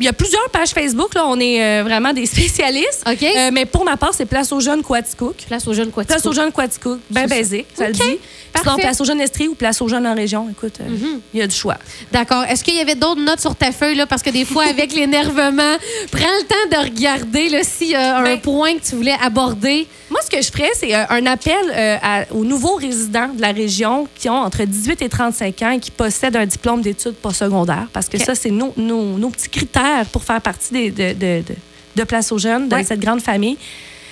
Il 0.00 0.06
y 0.06 0.08
a 0.08 0.12
plusieurs 0.12 0.48
pages 0.50 0.70
Facebook. 0.70 1.14
Là. 1.14 1.24
On 1.26 1.38
est 1.38 1.62
euh, 1.62 1.82
vraiment 1.84 2.12
des 2.12 2.26
spécialistes. 2.54 3.04
OK. 3.06 3.22
Euh, 3.22 3.50
mais 3.52 3.66
pour 3.66 3.84
ma 3.84 3.96
part, 3.96 4.14
c'est 4.14 4.24
Place 4.26 4.50
aux 4.52 4.60
jeunes 4.60 4.82
Quaticook. 4.82 5.36
Place 5.46 5.68
aux 5.68 5.74
jeunes 5.74 5.90
quoi 5.90 6.04
Place 6.04 6.24
aux 6.26 6.32
jeunes 6.32 6.50
Quaticook. 6.52 6.98
Ben 7.10 7.26
C'est 7.28 7.44
ça. 7.44 7.56
ça 7.74 7.86
le 7.88 7.92
dit. 7.92 8.00
Sinon. 8.00 8.76
Place 8.78 9.00
aux 9.00 9.04
jeunes 9.04 9.20
Estrie 9.20 9.46
ou 9.48 9.54
Place 9.54 9.80
aux 9.80 9.88
jeunes 9.88 10.06
en 10.06 10.14
région. 10.14 10.48
Écoute, 10.50 10.74
euh, 10.80 10.88
Mm-hmm. 10.88 11.20
il 11.34 11.40
y 11.40 11.42
a 11.42 11.46
du 11.46 11.54
choix. 11.54 11.76
D'accord. 12.10 12.44
Est-ce 12.44 12.64
qu'il 12.64 12.74
y 12.74 12.80
avait 12.80 12.94
d'autres 12.96 13.20
notes 13.20 13.40
sur 13.40 13.54
ta 13.54 13.70
feuille? 13.72 13.94
Là? 13.94 14.06
Parce 14.06 14.22
que 14.22 14.30
des 14.30 14.44
fois, 14.44 14.64
avec 14.64 14.92
l'énervement, 14.94 15.76
prends 16.10 16.18
le 16.40 16.46
temps 16.46 16.78
de 16.78 16.84
regarder 16.84 17.48
là, 17.48 17.58
s'il 17.62 17.90
y 17.90 17.94
a 17.94 18.16
un 18.18 18.22
Ben- 18.24 18.40
point 18.40 18.74
que 18.74 18.84
tu 18.88 18.96
voulais 18.96 19.16
aborder. 19.22 19.86
Moi, 20.10 20.20
que 20.30 20.40
je 20.42 20.50
ferais, 20.50 20.70
c'est 20.74 20.94
un 20.94 21.26
appel 21.26 21.54
euh, 21.74 21.96
à- 22.02 22.24
aux 22.32 22.44
nouveaux 22.44 22.76
résidents 22.76 23.28
de 23.28 23.40
la 23.42 23.52
région 23.52 24.08
qui 24.14 24.28
ont 24.28 24.34
entre 24.38 24.62
18 24.64 25.02
et 25.02 25.08
35 25.08 25.62
ans 25.62 25.70
et 25.70 25.80
qui 25.80 25.90
possèdent 25.90 26.36
un 26.36 26.46
diplôme 26.46 26.80
d'études 26.82 27.14
postsecondaires. 27.14 27.88
Parce 27.92 28.08
que 28.08 28.18
ça, 28.18 28.34
c'est 28.34 28.50
nos, 28.50 28.72
nos- 28.76 29.18
nos 29.18 29.30
petits 29.30 29.48
critères 29.50 30.06
pour 30.12 30.22
faire 30.24 30.40
partie 30.40 30.72
des- 30.72 30.90
de, 30.90 31.12
de, 31.12 31.42
de, 31.42 31.54
de 31.96 32.04
Place 32.04 32.32
aux 32.32 32.38
jeunes, 32.38 32.68
de 32.68 32.74
Ouais. 32.76 32.84
cette 32.84 33.00
grande 33.00 33.20
famille. 33.20 33.58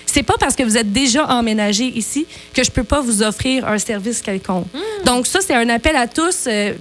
C'est 0.06 0.23
pas 0.23 0.35
parce 0.41 0.56
que 0.56 0.62
vous 0.62 0.76
êtes 0.76 0.93
déjà 0.93 1.26
emménagé 1.26 1.85
ici 1.85 2.26
que 2.55 2.64
je 2.64 2.71
peux 2.71 2.82
pas 2.85 3.00
vous 3.00 3.23
offrir 3.23 3.69
un 3.69 3.79
service 3.79 4.21
quelconque. 4.23 4.67
Donc, 5.05 5.26
ça, 5.26 5.41
c'est 5.41 5.55
un 5.55 5.69
appel 5.69 5.94
à 5.97 6.06
tous. 6.09 6.44
euh, 6.47 6.73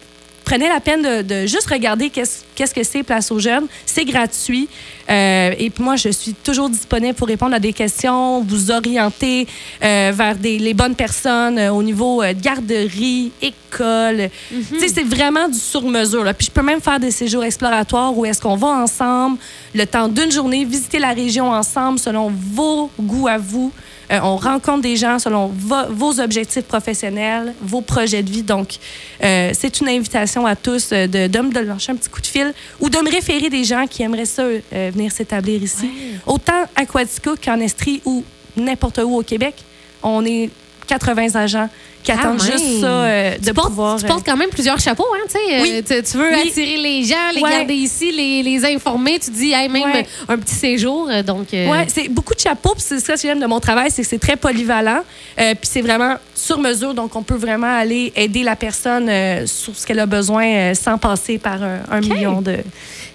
prenez 0.49 0.69
la 0.69 0.79
peine 0.79 1.01
de, 1.01 1.21
de 1.23 1.45
juste 1.45 1.67
regarder 1.69 2.09
qu'est-ce 2.09 2.43
qu'est-ce 2.55 2.73
que 2.73 2.83
c'est 2.83 3.03
Place 3.03 3.31
aux 3.31 3.39
jeunes. 3.39 3.67
C'est 3.85 4.05
gratuit. 4.05 4.67
Euh, 5.09 5.51
et 5.59 5.69
puis 5.69 5.83
moi, 5.83 5.95
je 5.95 6.09
suis 6.09 6.33
toujours 6.33 6.69
disponible 6.69 7.13
pour 7.13 7.27
répondre 7.27 7.53
à 7.53 7.59
des 7.59 7.71
questions, 7.73 8.41
vous 8.41 8.71
orienter 8.71 9.45
euh, 9.83 10.11
vers 10.15 10.35
des, 10.35 10.57
les 10.57 10.73
bonnes 10.73 10.95
personnes 10.95 11.59
euh, 11.59 11.71
au 11.71 11.83
niveau 11.83 12.23
de 12.23 12.31
garderie, 12.41 13.31
école. 13.41 14.29
Tu 14.49 14.79
sais, 14.79 14.87
c'est 14.87 15.03
vraiment 15.03 15.47
du 15.49 15.59
sur-mesure. 15.59 16.23
Puis 16.37 16.47
je 16.47 16.51
peux 16.51 16.63
même 16.63 16.81
faire 16.81 16.99
des 16.99 17.11
séjours 17.11 17.43
exploratoires 17.43 18.17
où 18.17 18.25
est-ce 18.25 18.41
qu'on 18.41 18.55
va 18.55 18.67
ensemble, 18.69 19.37
le 19.75 19.85
temps 19.85 20.07
d'une 20.07 20.31
journée, 20.31 20.65
visiter 20.65 20.97
la 20.99 21.11
région 21.13 21.51
ensemble 21.51 21.99
selon 21.99 22.31
vos 22.55 22.89
goûts 22.99 23.27
à 23.27 23.37
vous. 23.37 23.71
Euh, 24.09 24.19
on 24.23 24.37
rencontre 24.37 24.81
des 24.83 24.95
gens 24.95 25.19
selon 25.19 25.47
vo- 25.53 25.89
vos 25.89 26.19
objectifs 26.21 26.63
professionnels, 26.63 27.53
vos 27.61 27.81
projets 27.81 28.23
de 28.23 28.31
vie. 28.31 28.41
Donc, 28.41 28.69
euh, 29.21 29.51
c'est 29.53 29.81
une 29.81 29.89
invitation 29.89 30.36
à 30.45 30.55
tous 30.55 30.91
euh, 30.91 31.07
de, 31.07 31.27
de 31.27 31.39
me 31.39 31.51
lâcher 31.63 31.91
un 31.91 31.95
petit 31.95 32.09
coup 32.09 32.21
de 32.21 32.27
fil 32.27 32.53
ou 32.79 32.89
de 32.89 32.97
me 32.97 33.11
référer 33.11 33.49
des 33.49 33.63
gens 33.63 33.85
qui 33.87 34.03
aimeraient 34.03 34.25
ça 34.25 34.43
euh, 34.43 34.59
venir 34.93 35.11
s'établir 35.11 35.61
ici. 35.61 35.89
Autant 36.25 36.63
à 36.75 36.85
Quatico 36.85 37.35
qu'en 37.43 37.59
Estrie 37.59 38.01
ou 38.05 38.23
n'importe 38.55 38.99
où 39.03 39.17
au 39.17 39.23
Québec. 39.23 39.55
On 40.03 40.25
est 40.25 40.49
80 40.87 41.35
agents 41.35 41.69
qui 42.07 42.11
attendent 42.13 42.41
même. 42.41 42.51
juste 42.51 42.79
ça 42.81 42.87
euh, 42.87 43.37
de 43.37 43.45
tu, 43.45 43.53
portes, 43.53 43.67
pouvoir... 43.69 43.97
tu 43.99 44.05
portes 44.05 44.25
quand 44.25 44.37
même 44.37 44.49
plusieurs 44.49 44.79
chapeaux, 44.79 45.05
hein, 45.13 45.25
tu 45.27 45.33
sais. 45.33 45.55
euh, 45.55 45.61
Oui. 45.61 45.83
tu, 45.85 46.17
veux 46.17 46.29
Oui. 46.31 46.47
attirer 46.49 46.77
les 46.77 47.03
gens, 47.03 47.15
les 47.35 47.41
Ouais. 47.41 47.51
garder 47.51 47.73
ici, 47.73 48.11
les, 48.11 48.43
les 48.43 48.65
informer. 48.73 49.19
Tu 49.19 49.29
dis, 49.31 49.51
hey, 49.51 49.67
même 49.67 49.83
Ouais. 49.91 50.07
un 50.29 50.37
petit 50.37 50.55
séjour. 50.55 51.09
euh, 51.11 51.21
Donc, 51.21 51.53
euh, 51.53 51.67
Ouais, 51.69 51.85
c'est 51.93 52.07
beaucoup 52.07 52.33
de 52.33 52.39
chapeaux. 52.39 52.73
Puis 52.73 52.83
c'est 52.87 52.99
ça 52.99 53.13
que 53.15 53.19
j'aime 53.21 53.39
de 53.39 53.45
mon 53.45 53.59
travail, 53.59 53.91
c'est 53.91 54.03
que 54.03 54.07
c'est 54.07 54.19
très 54.19 54.35
polyvalent. 54.37 55.01
Euh, 55.39 55.53
puis 55.53 55.69
c'est 55.71 55.81
vraiment 55.81 56.15
sur 56.33 56.59
mesure, 56.59 56.93
donc 56.93 57.15
on 57.15 57.23
peut 57.23 57.35
vraiment 57.35 57.75
aller 57.77 58.13
aider 58.15 58.43
la 58.43 58.55
personne 58.55 59.07
euh, 59.09 59.45
sur 59.45 59.75
ce 59.75 59.85
qu'elle 59.85 59.99
a 59.99 60.05
besoin 60.05 60.45
euh, 60.47 60.73
sans 60.75 60.97
passer 60.97 61.37
par 61.39 61.61
un, 61.61 61.79
un 61.91 61.99
million 61.99 62.41
de 62.41 62.57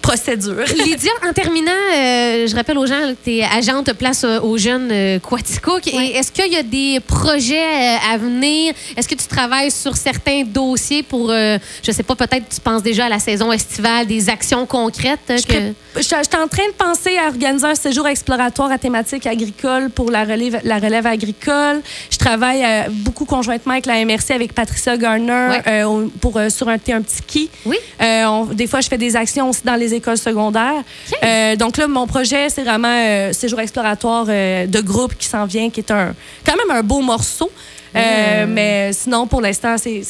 procédures. 0.01 0.65
Lydia, 0.85 1.11
en 1.27 1.33
terminant, 1.33 1.71
euh, 1.95 2.45
je 2.47 2.55
rappelle 2.55 2.77
aux 2.77 2.85
gens 2.85 3.13
tu 3.23 3.37
es 3.37 3.43
agente 3.43 3.93
place 3.93 4.23
euh, 4.23 4.39
aux 4.41 4.57
jeunes 4.57 4.89
euh, 4.91 5.19
Quaticook. 5.19 5.87
Est-ce 5.87 6.31
qu'il 6.31 6.51
y 6.51 6.57
a 6.57 6.63
des 6.63 6.99
projets 6.99 7.55
euh, 7.57 8.13
à 8.13 8.17
venir? 8.17 8.73
Est-ce 8.95 9.07
que 9.07 9.15
tu 9.15 9.27
travailles 9.27 9.71
sur 9.71 9.95
certains 9.97 10.43
dossiers 10.43 11.03
pour, 11.03 11.29
euh, 11.31 11.57
je 11.85 11.91
sais 11.91 12.03
pas, 12.03 12.15
peut-être 12.15 12.49
tu 12.49 12.59
penses 12.61 12.83
déjà 12.83 13.05
à 13.05 13.09
la 13.09 13.19
saison 13.19 13.51
estivale, 13.51 14.05
des 14.07 14.29
actions 14.29 14.65
concrètes? 14.65 15.19
euh, 15.29 15.37
Je 15.37 15.47
que- 15.47 15.73
Je 15.95 16.01
suis 16.01 16.15
je 16.15 16.23
suis 16.23 16.37
en 16.41 16.47
train 16.47 16.67
de 16.67 16.73
penser 16.77 17.17
à 17.17 17.27
organiser 17.27 17.65
un 17.67 17.75
séjour 17.75 18.07
exploratoire 18.07 18.71
à 18.71 18.77
thématique 18.79 19.27
agricole 19.27 19.89
pour 19.91 20.09
la 20.09 20.23
relève, 20.23 20.59
la 20.63 20.79
relève 20.79 21.05
agricole. 21.05 21.81
Je 22.09 22.17
travaille 22.17 22.63
euh, 22.63 22.83
beaucoup 22.89 23.25
conjointement 23.25 23.73
avec 23.73 23.85
la 23.85 24.03
MRC, 24.03 24.31
avec 24.31 24.53
Patricia 24.53 24.97
Garner, 24.97 25.49
Ouais. 25.49 25.61
euh, 25.67 26.07
pour 26.21 26.37
euh, 26.37 26.49
sur 26.49 26.67
un, 26.69 26.73
un 26.73 26.77
petit 27.01 27.15
ski. 27.17 27.49
Oui. 27.65 27.77
On- 28.01 28.45
des 28.45 28.67
fois, 28.67 28.81
je 28.81 28.87
fais 28.87 28.97
des 28.97 29.15
actions 29.15 29.49
aussi 29.49 29.61
dans 29.63 29.75
les 29.75 29.93
écoles 29.93 30.17
secondaires. 30.17 30.83
Euh, 31.23 31.55
donc 31.55 31.77
là, 31.77 31.87
mon 31.87 32.07
projet, 32.07 32.49
c'est 32.49 32.63
vraiment 32.63 33.31
séjour 33.33 33.59
exploratoire 33.59 34.25
de 34.25 34.81
groupe 34.81 35.15
qui 35.17 35.27
s'en 35.27 35.45
vient, 35.45 35.69
qui 35.69 35.79
est 35.81 35.91
un 35.91 36.13
quand 36.45 36.55
même 36.55 36.75
un 36.75 36.81
beau 36.83 37.01
morceau. 37.01 37.51
Euh, 37.95 38.45
Mais 38.47 38.91
sinon, 38.93 39.27
pour 39.27 39.41
l'instant, 39.41 39.75
c'est 39.77 40.01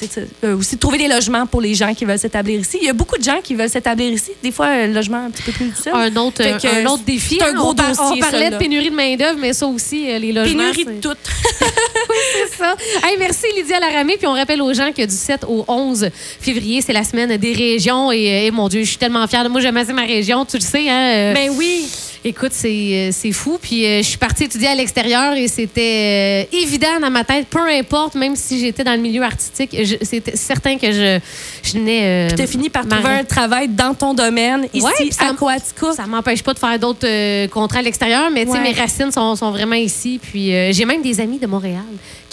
euh, 0.43 0.57
aussi 0.57 0.75
de 0.75 0.79
trouver 0.79 0.97
des 0.97 1.07
logements 1.07 1.45
pour 1.45 1.61
les 1.61 1.73
gens 1.73 1.93
qui 1.93 2.05
veulent 2.05 2.19
s'établir 2.19 2.59
ici. 2.59 2.77
Il 2.81 2.87
y 2.87 2.89
a 2.89 2.93
beaucoup 2.93 3.17
de 3.17 3.23
gens 3.23 3.39
qui 3.43 3.55
veulent 3.55 3.69
s'établir 3.69 4.11
ici. 4.11 4.31
Des 4.41 4.51
fois, 4.51 4.67
un 4.67 4.87
logement 4.87 5.25
un 5.25 5.29
petit 5.29 5.43
peu 5.43 5.51
plus 5.51 5.65
difficile. 5.65 5.91
Un 5.93 6.15
autre, 6.15 6.43
que, 6.43 6.81
un 6.81 6.85
autre 6.85 7.03
défi. 7.03 7.39
un 7.41 7.47
hein. 7.47 7.53
gros 7.53 7.71
on, 7.71 7.73
dossier, 7.73 7.93
on 7.99 8.17
parlait 8.19 8.45
ça, 8.45 8.49
de 8.51 8.57
pénurie 8.57 8.89
de 8.89 8.95
main-d'œuvre, 8.95 9.37
mais 9.39 9.53
ça 9.53 9.67
aussi, 9.67 10.09
euh, 10.09 10.17
les 10.17 10.31
logements. 10.31 10.71
Pénurie 10.71 10.85
de 10.85 11.01
tout. 11.01 11.15
c'est 11.29 12.57
ça. 12.57 12.75
Hey, 13.03 13.17
merci 13.19 13.45
Lydia 13.55 13.79
Laramé. 13.79 14.17
Puis 14.17 14.27
on 14.27 14.33
rappelle 14.33 14.61
aux 14.61 14.73
gens 14.73 14.91
que 14.91 15.05
du 15.05 15.15
7 15.15 15.45
au 15.47 15.65
11 15.67 16.09
février, 16.39 16.81
c'est 16.81 16.93
la 16.93 17.03
semaine 17.03 17.35
des 17.37 17.53
régions. 17.53 18.11
Et, 18.11 18.45
et 18.45 18.51
mon 18.51 18.69
Dieu, 18.69 18.81
je 18.81 18.89
suis 18.89 18.97
tellement 18.97 19.27
fière. 19.27 19.49
Moi, 19.49 19.61
j'aime 19.61 19.77
assez 19.77 19.93
ma 19.93 20.03
région, 20.03 20.45
tu 20.45 20.57
le 20.57 20.63
sais. 20.63 20.89
Hein? 20.89 21.33
Ben 21.33 21.49
oui. 21.57 21.85
Écoute, 22.25 22.51
c'est 22.53 22.69
euh, 22.69 23.09
c'est 23.11 23.33
fou. 23.33 23.57
Puis 23.61 23.85
euh, 23.85 23.97
je 23.97 24.07
suis 24.07 24.17
partie 24.17 24.45
étudier 24.45 24.69
à 24.69 24.75
l'extérieur 24.75 25.33
et 25.33 25.47
c'était 25.49 26.45
euh, 26.53 26.57
évident 26.57 26.99
dans 27.01 27.09
ma 27.11 27.25
tête, 27.25 27.47
peu 27.49 27.59
importe, 27.69 28.15
même 28.15 28.35
si 28.37 28.59
j'étais 28.59 28.83
dans 28.85 28.93
le 28.93 29.01
milieu 29.01 29.21
artistique, 29.23 29.75
je- 29.83 29.97
c'était 30.01 30.37
certain 30.37 30.77
que 30.77 30.91
je, 30.91 31.19
je 31.63 31.73
venais. 31.73 32.29
Tu 32.35 32.41
as 32.41 32.47
fini 32.47 32.69
par 32.69 32.87
trouver 32.87 33.09
un 33.13 33.23
travail 33.25 33.67
dans 33.67 33.93
ton 33.93 34.13
domaine, 34.13 34.67
ici, 34.73 34.85
Ouais, 34.85 35.11
ça- 35.11 35.27
à 35.29 35.33
Coaticook. 35.33 35.95
Ça 35.95 36.05
m'empêche 36.07 36.41
pas 36.43 36.53
de 36.53 36.59
faire 36.59 36.79
d'autres 36.79 37.47
contrats 37.47 37.79
à 37.79 37.81
l'extérieur, 37.81 38.29
mais 38.31 38.47
Ouais. 38.47 38.59
mes 38.61 38.71
racines 38.71 39.11
sont, 39.11 39.35
sont 39.35 39.51
vraiment 39.51 39.75
ici. 39.75 40.19
Puis 40.21 40.51
j'ai 40.73 40.85
même 40.85 41.01
des 41.01 41.19
amis 41.19 41.39
de 41.39 41.47
Montréal 41.47 41.83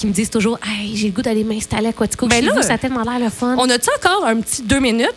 qui 0.01 0.07
me 0.07 0.13
disent 0.13 0.31
toujours 0.31 0.59
Hey, 0.67 0.97
j'ai 0.97 1.09
le 1.09 1.13
goût 1.13 1.23
d'aller 1.23 1.45
m'installer 1.45 1.89
à 1.89 1.93
Quatico. 1.93 2.27
Ben 2.27 2.45
là, 2.45 2.53
vous, 2.55 2.63
ça 2.63 2.75
a 2.75 2.79
tellement 2.79 3.03
l'air 3.03 3.19
le 3.19 3.29
fun. 3.31 3.55
On 3.59 3.69
a-tu 3.69 3.89
encore 3.97 4.25
un 4.27 4.41
petit 4.41 4.63
deux 4.63 4.81
minutes? 4.81 5.13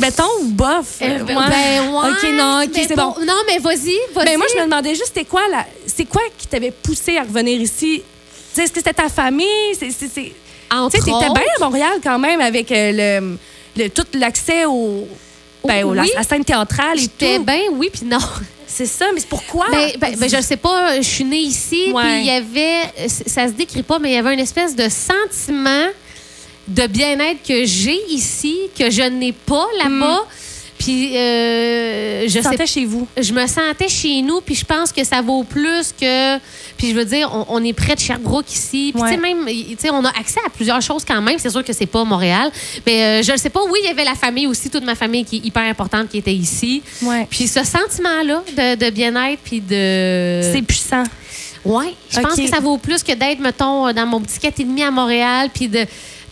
Mettons, 0.00 0.24
bof. 0.44 0.98
Euh, 1.02 1.18
ben, 1.24 1.36
ouais. 1.36 1.44
ben, 1.48 1.90
ouais, 1.92 2.10
OK, 2.10 2.28
non, 2.34 2.62
OK, 2.64 2.70
c'est 2.74 2.96
bon. 2.96 3.14
Non, 3.26 3.34
mais 3.46 3.58
vas-y, 3.58 3.96
vas-y. 4.14 4.24
Ben, 4.24 4.38
moi, 4.38 4.46
je 4.52 4.58
me 4.60 4.64
demandais 4.64 4.90
juste, 4.90 5.08
c'était 5.08 5.24
quoi, 5.24 5.42
la... 5.50 5.66
c'est 5.86 6.04
quoi 6.04 6.22
qui 6.38 6.46
t'avait 6.46 6.70
poussé 6.70 7.16
à 7.18 7.22
revenir 7.22 7.60
ici? 7.60 8.02
Est-ce 8.56 8.70
que 8.72 8.78
c'était 8.78 8.92
ta 8.92 9.08
famille? 9.08 9.46
Tu 9.78 9.90
sais, 9.90 10.08
t'étais 10.10 11.00
bien 11.00 11.42
à 11.56 11.64
Montréal 11.64 11.92
quand 12.02 12.18
même 12.18 12.40
avec 12.40 12.70
euh, 12.72 13.20
le, 13.76 13.82
le- 13.82 13.88
tout 13.90 14.04
l'accès 14.14 14.64
au, 14.66 15.06
ben, 15.64 15.94
la, 15.94 16.02
Oui. 16.02 16.10
la 16.14 16.22
scène 16.22 16.44
théâtrale 16.44 16.98
et 16.98 17.08
tout. 17.08 17.44
bien, 17.44 17.60
oui, 17.72 17.90
puis 17.92 18.04
non. 18.04 18.18
C'est 18.66 18.86
ça, 18.86 19.04
mais 19.12 19.20
c'est 19.20 19.28
pourquoi? 19.28 19.66
Ben, 19.70 19.90
ben, 19.98 20.16
ben, 20.18 20.30
je 20.30 20.40
sais 20.40 20.56
pas, 20.56 20.96
je 20.96 21.06
suis 21.06 21.24
née 21.24 21.40
ici, 21.40 21.92
puis 21.94 22.20
il 22.20 22.24
y 22.24 22.30
avait, 22.30 22.90
ça 23.06 23.46
se 23.46 23.52
décrit 23.52 23.82
pas, 23.82 23.98
mais 23.98 24.12
il 24.12 24.14
y 24.14 24.16
avait 24.16 24.32
une 24.32 24.40
espèce 24.40 24.74
de 24.74 24.88
sentiment 24.88 25.88
de 26.68 26.86
bien-être 26.86 27.42
que 27.46 27.66
j'ai 27.66 28.00
ici, 28.08 28.56
que 28.78 28.90
je 28.90 29.02
n'ai 29.02 29.32
pas 29.32 29.66
là-bas. 29.76 30.24
Puis 30.82 31.16
euh, 31.16 32.28
je 32.28 32.40
sentais 32.40 32.66
chez 32.66 32.84
vous. 32.84 33.06
je 33.20 33.32
me 33.32 33.46
sentais 33.46 33.88
chez 33.88 34.20
nous, 34.22 34.40
puis 34.40 34.54
je 34.54 34.64
pense 34.64 34.92
que 34.92 35.04
ça 35.04 35.20
vaut 35.22 35.44
plus 35.44 35.92
que. 35.98 36.38
Puis 36.76 36.90
je 36.90 36.94
veux 36.94 37.04
dire, 37.04 37.30
on, 37.32 37.46
on 37.48 37.64
est 37.64 37.72
près 37.72 37.94
de 37.94 38.00
Sherbrooke 38.00 38.50
ici. 38.52 38.90
Puis 38.94 39.02
Ouais. 39.02 39.08
tu 39.10 39.14
sais, 39.14 39.20
même, 39.20 39.46
tu 39.46 39.76
sais, 39.78 39.90
on 39.90 40.04
a 40.04 40.08
accès 40.08 40.40
à 40.44 40.50
plusieurs 40.50 40.80
choses 40.82 41.04
quand 41.04 41.20
même. 41.22 41.38
C'est 41.38 41.50
sûr 41.50 41.64
que 41.64 41.72
c'est 41.72 41.86
pas 41.86 42.02
Montréal. 42.04 42.50
Mais 42.86 43.20
euh, 43.20 43.22
je 43.22 43.32
ne 43.32 43.36
sais 43.36 43.50
pas. 43.50 43.60
Oui, 43.70 43.78
il 43.82 43.86
y 43.86 43.90
avait 43.90 44.04
la 44.04 44.14
famille 44.14 44.46
aussi, 44.46 44.70
toute 44.70 44.84
ma 44.84 44.94
famille 44.94 45.24
qui 45.24 45.36
est 45.36 45.46
hyper 45.46 45.62
importante 45.62 46.08
qui 46.08 46.18
était 46.18 46.34
ici. 46.34 46.82
Ouais. 47.02 47.26
Puis 47.30 47.46
ce 47.46 47.62
sentiment-là 47.64 48.42
de, 48.56 48.84
de 48.86 48.90
bien-être, 48.90 49.40
puis 49.44 49.60
de. 49.60 50.40
C'est 50.52 50.62
puissant. 50.66 51.04
Ouais, 51.64 51.94
je 52.10 52.18
pense 52.18 52.34
que 52.34 52.48
ça 52.48 52.58
vaut 52.58 52.76
plus 52.76 53.04
que 53.04 53.12
d'être, 53.12 53.38
mettons, 53.38 53.92
dans 53.92 54.06
mon 54.06 54.20
petit 54.20 54.40
4,5 54.40 54.82
à 54.84 54.90
Montréal, 54.90 55.48
puis 55.54 55.68
de- 55.68 55.86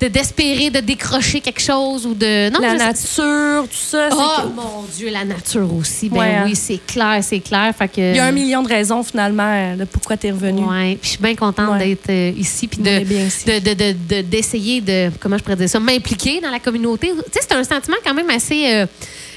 d'espérer 0.08 0.70
de, 0.70 0.80
décrocher 0.80 1.40
quelque 1.40 1.60
chose 1.60 2.06
ou 2.06 2.14
de. 2.14 2.50
Non, 2.50 2.60
la 2.60 2.74
nature, 2.74 3.64
tout 3.68 3.76
ça. 3.76 4.08
Oh 4.12 4.42
que- 4.42 4.48
mon 4.54 4.82
Dieu, 4.96 5.10
la 5.10 5.24
nature 5.24 5.72
aussi. 5.74 6.08
Ben 6.08 6.18
Ouais, 6.18 6.34
hein. 6.34 6.42
oui, 6.46 6.56
c'est 6.56 6.80
clair, 6.86 7.18
c'est 7.22 7.40
clair. 7.40 7.74
Fait 7.76 7.88
que, 7.88 8.00
Il 8.00 8.16
y 8.16 8.18
a 8.20 8.24
un 8.26 8.32
million 8.32 8.62
de 8.62 8.68
raisons, 8.68 9.02
finalement, 9.02 9.76
de 9.76 9.84
pourquoi 9.84 10.16
tu 10.16 10.28
es 10.28 10.30
revenu. 10.32 10.62
Ouais, 10.62 10.96
puis 11.00 11.00
je 11.02 11.08
suis 11.10 11.18
bien 11.22 11.34
contente 11.34 11.72
Ouais. 11.72 11.78
d'être 11.88 12.08
euh, 12.10 12.32
ici, 12.36 12.66
puis 12.68 12.78
On 12.80 12.84
de, 12.84 13.92
de- 14.14 14.22
d'essayer 14.22 14.80
de, 14.80 15.10
comment 15.20 15.36
je 15.38 15.42
pourrais 15.42 15.56
dire 15.56 15.68
ça, 15.68 15.80
m'impliquer 15.80 16.40
dans 16.40 16.50
la 16.50 16.60
communauté. 16.60 17.08
Tu 17.10 17.16
sais, 17.32 17.46
c'est 17.48 17.54
un 17.54 17.64
sentiment 17.64 17.96
quand 18.04 18.14
même 18.14 18.30
assez 18.30 18.66
euh, 18.72 18.86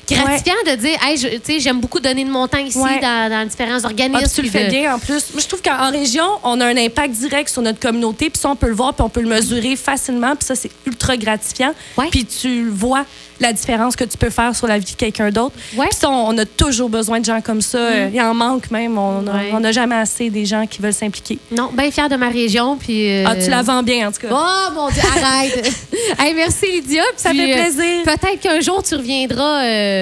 gratifiant 0.07 0.55
de 0.65 0.75
dire, 0.75 0.97
hey, 1.05 1.17
je- 1.17 1.27
tu 1.37 1.41
sais, 1.53 1.59
j'aime 1.59 1.79
beaucoup 1.79 1.99
donner 1.99 2.23
de 2.25 2.29
mon 2.29 2.47
temps 2.47 2.57
ici 2.57 2.77
Ouais. 2.77 2.99
dans, 2.99 3.29
dans 3.29 3.47
différents 3.47 3.79
Ah, 3.83 3.87
organismes. 3.87 4.19
puis 4.23 4.31
tu 4.35 4.41
le 4.41 4.49
fais 4.49 4.65
de- 4.65 4.69
bien 4.71 4.93
en 4.95 4.99
plus. 4.99 5.31
Moi, 5.33 5.41
je 5.41 5.47
trouve 5.47 5.61
qu'en 5.61 5.91
région, 5.91 6.25
on 6.43 6.59
a 6.61 6.65
un 6.65 6.77
impact 6.77 7.13
direct 7.15 7.49
sur 7.49 7.61
notre 7.61 7.79
communauté, 7.79 8.29
puis 8.29 8.39
ça, 8.39 8.49
on 8.49 8.55
peut 8.55 8.67
le 8.67 8.75
voir, 8.75 8.93
puis 8.93 9.03
on 9.03 9.09
peut 9.09 9.21
le 9.21 9.29
mesurer 9.29 9.75
facilement, 9.75 10.35
puis 10.35 10.45
ça, 10.45 10.55
c'est 10.55 10.71
ultra 10.85 11.15
gratifiant. 11.17 11.73
Puis 12.11 12.25
tu 12.25 12.69
vois 12.69 13.05
la 13.39 13.51
différence 13.51 13.95
que 13.95 14.03
tu 14.05 14.17
peux 14.17 14.29
faire 14.29 14.55
sur 14.55 14.67
la 14.67 14.77
vie 14.77 14.85
de 14.85 14.95
quelqu'un 14.95 15.29
d'autre. 15.29 15.55
Puis 15.71 15.79
ça, 15.99 16.09
on, 16.09 16.37
a 16.37 16.45
toujours 16.45 16.87
besoin 16.87 17.19
de 17.19 17.25
gens 17.25 17.41
comme 17.41 17.61
ça. 17.61 17.77
Euh, 17.77 18.09
Il 18.13 18.21
en 18.21 18.33
manque 18.33 18.71
même. 18.71 18.97
On 18.97 19.21
n'a 19.59 19.71
jamais 19.71 19.95
assez 19.95 20.29
des 20.29 20.45
gens 20.45 20.65
qui 20.67 20.81
veulent 20.81 20.93
s'impliquer. 20.93 21.39
Non, 21.51 21.69
bien 21.73 21.91
fière 21.91 22.07
de 22.09 22.15
ma 22.15 22.29
région. 22.29 22.77
Puis, 22.77 23.09
euh, 23.11 23.25
Ah, 23.27 23.35
tu 23.35 23.49
la 23.49 23.61
vends 23.61 23.83
bien, 23.83 24.07
en 24.07 24.11
tout 24.11 24.21
cas. 24.21 24.27
Oh 24.31 24.73
mon 24.73 24.89
Dieu, 24.89 25.01
arrête! 25.17 25.65
hey, 26.19 26.33
merci 26.35 26.67
Lydia. 26.71 27.03
Ça 27.17 27.31
Puis, 27.31 27.39
fait 27.39 27.51
euh, 27.53 27.61
plaisir. 27.63 28.03
Peut-être 28.05 28.39
qu'un 28.39 28.59
jour 28.61 28.81
tu 28.83 28.95
reviendras 28.95 29.63
euh, 29.63 29.92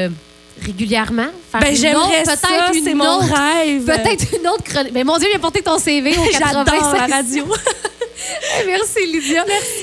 régulièrement. 0.62 1.28
faire 1.52 1.62
Ben, 1.62 1.76
j'aimerais 1.76 2.26
ça, 2.26 2.36
c'est 2.74 2.94
mon 2.94 3.18
autre- 3.18 3.34
rêve. 3.34 3.86
Peut-être 3.86 4.26
une 4.40 4.48
autre 4.48 4.64
chronique. 4.64 4.92
Mais 4.94 5.04
mon 5.04 5.18
Dieu, 5.18 5.28
viens 5.30 5.40
porter 5.40 5.62
ton 5.62 5.80
CV 5.80 6.12
au 6.18 6.24
85. 6.24 6.40
J'adore 6.40 7.08
la 7.08 7.16
radio. 7.16 7.46
Merci 8.68 9.06
Lydia. 9.12 9.44
Merci. 9.48 9.81